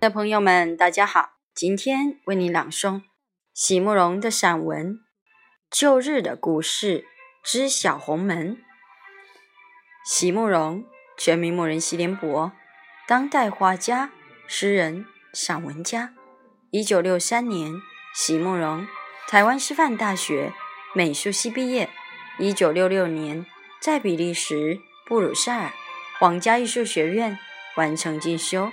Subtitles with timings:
[0.00, 1.32] 的朋友们，大家好！
[1.54, 3.02] 今天为你朗诵
[3.52, 4.94] 席慕容的散文
[5.70, 7.04] 《旧日的故事
[7.44, 8.56] 之小红门》。
[10.06, 10.86] 席慕容，
[11.18, 12.50] 全名慕人席联博，
[13.06, 14.10] 当代画家、
[14.48, 16.14] 诗人、散文家。
[16.70, 17.70] 一九六三年，
[18.14, 18.86] 席慕容
[19.28, 20.54] 台湾师范大学
[20.94, 21.90] 美术系毕业。
[22.38, 23.44] 一九六六年，
[23.82, 25.70] 在比利时布鲁塞尔
[26.18, 27.38] 皇家艺术学院
[27.76, 28.72] 完成进修。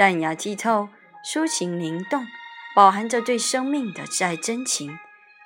[0.00, 0.88] 淡雅剔透，
[1.22, 2.26] 抒情灵动，
[2.74, 4.98] 饱含着对生命的再真情，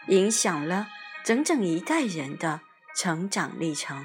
[0.06, 0.86] 影响了
[1.24, 2.60] 整整一代人的
[2.94, 4.04] 成长历程。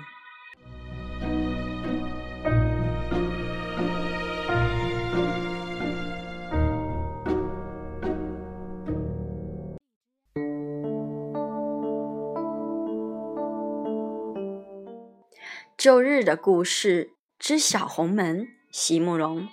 [15.78, 19.48] 旧日的故事之小红门，席慕容。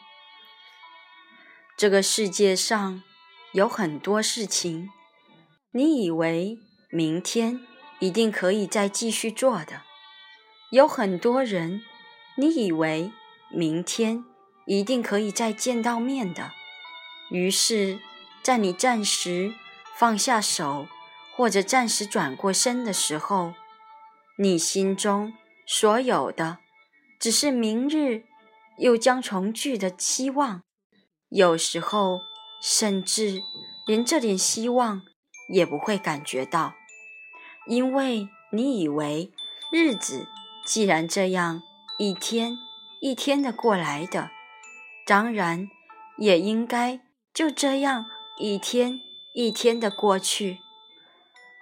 [1.77, 3.03] 这个世界上
[3.53, 4.89] 有很多事情，
[5.73, 7.61] 你以为明天
[7.99, 9.83] 一定可以再继续做的；
[10.71, 11.83] 有很多人，
[12.39, 13.13] 你以为
[13.51, 14.25] 明天
[14.65, 16.53] 一定可以再见到面的。
[17.31, 18.01] 于是，
[18.43, 19.53] 在你暂时
[19.99, 20.89] 放下手
[21.35, 23.53] 或者暂时转过身的时候，
[24.39, 25.35] 你心中
[25.67, 26.57] 所有的
[27.21, 28.25] 只是明日
[28.79, 30.63] 又将重聚的期望。
[31.37, 32.23] 有时候，
[32.63, 33.43] 甚至
[33.87, 35.03] 连这点希望
[35.53, 36.73] 也不会感觉到，
[37.67, 39.35] 因为你以为
[39.71, 40.27] 日子
[40.65, 41.61] 既然这样
[41.99, 42.57] 一天
[43.03, 44.31] 一天的过来的，
[45.05, 45.69] 当然
[46.17, 47.01] 也应该
[47.35, 48.07] 就这样
[48.39, 48.99] 一天
[49.35, 50.61] 一天的过去。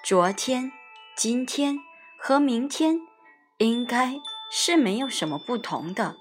[0.05, 0.71] 昨天、
[1.17, 1.81] 今天
[2.17, 3.01] 和明天
[3.59, 4.21] 应该
[4.53, 6.15] 是没有什么不同的，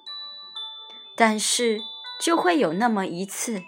[1.16, 1.80] 但是。
[2.24, 3.64] 就会有那么一次，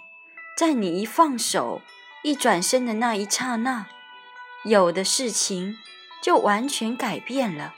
[0.57, 1.81] 在你一放手、
[2.23, 3.87] 一转身的那一刹那，
[4.63, 5.77] 有的事情
[6.23, 7.75] 就完全改变了。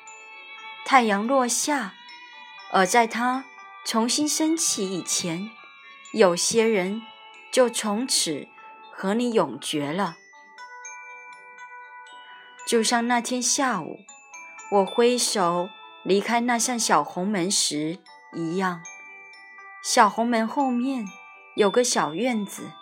[0.85, 1.95] 太阳落下，
[2.71, 3.45] 而在它
[3.83, 5.49] 重新升起以前，
[6.13, 7.01] 有些人
[7.51, 8.47] 就从此
[8.91, 10.17] 和你永绝了。
[12.67, 14.01] 就像那天下午，
[14.69, 15.69] 我挥手
[16.03, 17.97] 离开那扇小红门时
[18.33, 18.83] 一样。
[19.89, 21.07] 小红门后面
[21.55, 22.73] 有个小院子，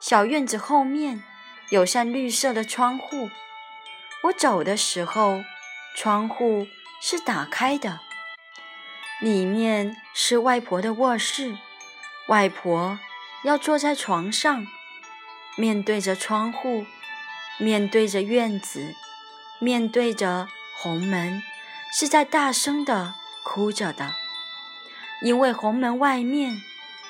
[0.00, 1.22] 小院子后面
[1.68, 3.28] 有扇绿色的窗户。
[4.22, 5.42] 我走的时候，
[5.94, 6.66] 窗户
[7.02, 8.00] 是打开的，
[9.20, 11.58] 里面是外婆的卧室。
[12.28, 12.98] 外婆
[13.44, 14.66] 要坐在床上，
[15.58, 16.86] 面对着窗户，
[17.58, 18.94] 面对着院子，
[19.58, 21.42] 面对着红门，
[21.92, 23.12] 是在大声的
[23.42, 24.14] 哭着的。
[25.22, 26.60] 因为红门外面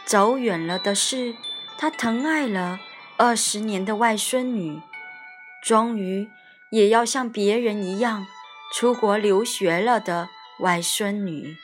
[0.04, 1.36] 走远了的是
[1.78, 2.80] 他疼爱了
[3.16, 4.80] 二十年的外孙女，
[5.62, 6.28] 终于
[6.70, 8.26] 也要像别人一样
[8.74, 10.28] 出国留学了的
[10.58, 11.56] 外孙女。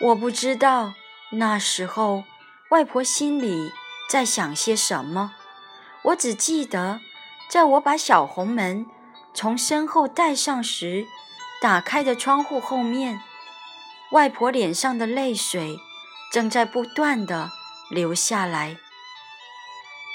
[0.00, 0.92] 我不知道
[1.32, 2.24] 那时候
[2.70, 3.72] 外婆心里
[4.10, 5.32] 在想些什么，
[6.02, 7.00] 我只记得
[7.48, 8.84] 在我把小红门
[9.32, 11.06] 从身后带上时，
[11.62, 13.22] 打开的窗户后面。
[14.12, 15.78] 外婆脸上的泪水
[16.32, 17.50] 正在不断的
[17.90, 18.76] 流下来，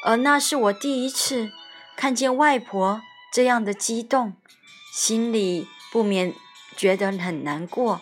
[0.06, 1.52] 而那是我第一次
[1.96, 3.02] 看见外婆
[3.34, 4.36] 这样的激动，
[4.94, 6.34] 心里不免
[6.78, 8.02] 觉得很难过。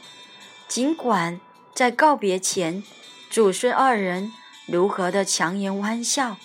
[0.68, 1.41] 尽管
[1.74, 2.83] 在告别前，
[3.30, 4.31] 祖孙二人
[4.68, 6.38] 如何的强颜欢笑，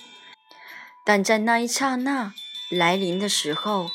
[1.04, 2.32] 但在那一刹那
[2.70, 3.90] 来临的时候，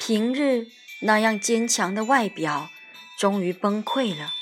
[0.00, 0.68] 平日
[1.02, 2.70] 那样坚强的外表
[3.18, 4.32] 终于崩溃了。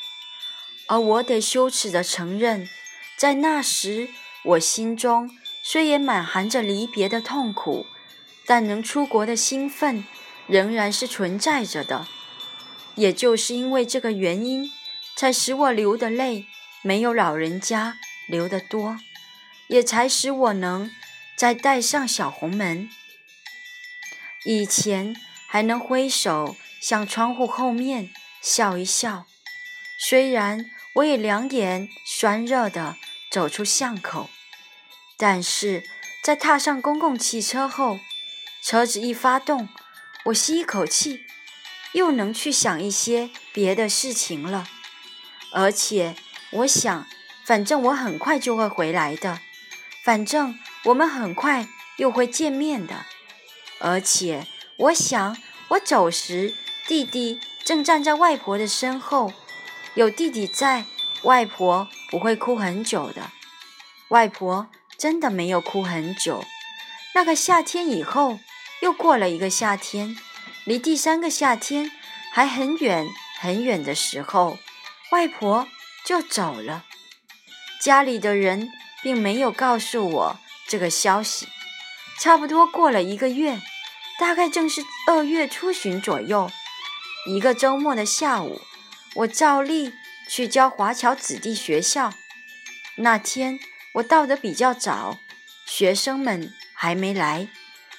[0.87, 2.69] 而我得羞耻地承认，
[3.17, 4.11] 在那时，
[4.45, 5.31] 我心中
[5.63, 7.87] 虽也满含着离别的痛苦，
[8.45, 10.05] 但能出国的兴奋
[10.47, 12.07] 仍然是存在着的。
[12.97, 14.71] 也就是因为这个原因，
[15.17, 16.45] 才使我流的泪
[16.83, 17.97] 没有老人家
[18.29, 18.99] 流得多，
[19.69, 20.91] 也才使我能
[21.35, 22.91] 再带上小红门。
[24.45, 25.17] 以前
[25.49, 28.11] 还能挥手向窗户后面
[28.43, 29.25] 笑一笑，
[29.99, 30.71] 虽然。
[30.95, 32.97] 我也两眼酸热的
[33.31, 34.31] 走出巷口，
[35.17, 35.83] 但是
[36.23, 37.99] 在踏上公共汽车后，
[38.63, 39.69] 车子一发动，
[40.27, 41.25] 我吸一口气，
[41.93, 44.69] 又能去想一些别的事情了。
[45.53, 46.15] 而且
[46.51, 47.07] 我想，
[47.45, 49.41] 反正我很快就会回来的，
[50.05, 53.05] 反正我们很快又会见面的。
[53.81, 54.47] 而且
[54.77, 55.37] 我想，
[55.69, 56.55] 我走时，
[56.87, 59.33] 弟弟正站在外婆的身后，
[59.95, 60.87] 有弟弟在，
[61.23, 63.31] 外婆不会哭很久的。
[64.09, 64.69] 外婆
[64.99, 66.45] 真的没有哭很久。
[67.15, 68.41] 那个夏天以后，
[68.83, 70.17] 又过了一个夏天，
[70.65, 71.93] 离第三个夏天
[72.33, 73.07] 还很远
[73.39, 74.59] 很远的时候，
[75.13, 75.69] 外婆
[76.05, 76.85] 就走了。
[77.81, 81.47] 家里的人并没有告诉我这个消息。
[82.19, 83.61] 差不多过了一个月，
[84.19, 86.51] 大概正是二月初旬左右，
[87.29, 88.61] 一个周末的下午，
[89.15, 89.93] 我照例
[90.29, 92.13] 去教华侨子弟学校。
[92.97, 93.59] 那天。
[93.95, 95.21] 我到得比较早，
[95.67, 97.49] 学生们还没来。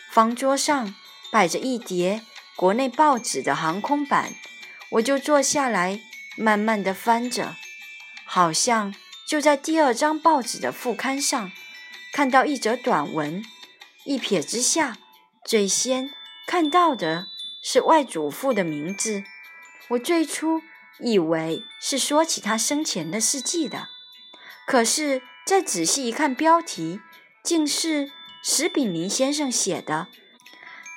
[0.10, 0.94] 方桌上
[1.32, 2.22] 摆着一叠
[2.58, 4.34] 国内报纸的航空版，
[4.90, 6.02] 我就坐下来，
[6.36, 7.56] 慢慢的翻着。
[8.26, 8.94] 好像
[9.26, 11.50] 就在第二张报纸的副刊上，
[12.12, 13.42] 看到一则短文。
[14.04, 14.98] 一瞥之下，
[15.46, 16.10] 最先
[16.46, 17.28] 看到的
[17.64, 19.24] 是外祖父的名字。
[19.88, 20.62] 我最初
[21.00, 23.90] 以为是说起他生前的事迹的，
[24.68, 25.22] 可是。
[25.46, 27.02] 再仔细一看，标题
[27.44, 28.12] 竟是
[28.42, 30.08] 石炳林先生写的，“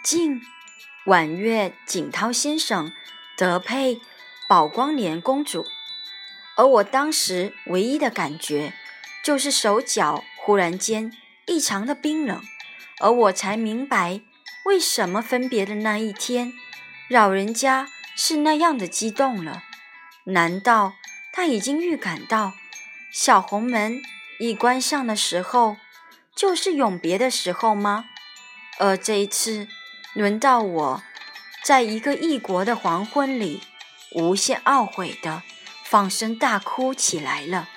[0.03, 0.41] 敬
[1.05, 2.91] 婉月景涛先生
[3.37, 4.01] 德配
[4.49, 5.67] 宝光莲公主”。
[6.57, 8.73] 而我当时唯一的感觉，
[9.23, 11.13] 就是手脚忽然间
[11.45, 12.43] 异常的冰冷，
[13.01, 14.23] 而我才明白
[14.65, 16.55] 为什么分别的那一天，
[17.11, 19.65] 老人家是那样的激动了。
[20.29, 20.93] 难道
[21.33, 22.53] 他已经预感到
[23.11, 24.03] 小红门？
[24.39, 25.77] 一关上的时候，
[26.35, 28.05] 就是永别的时候吗？
[28.79, 29.67] 而这一次，
[30.13, 31.03] 轮到我，
[31.65, 33.63] 在一个异国的黄昏里，
[34.13, 35.43] 无限懊悔的
[35.83, 37.69] 放声大哭起来了。